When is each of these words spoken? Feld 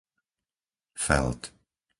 Feld 1.05 1.39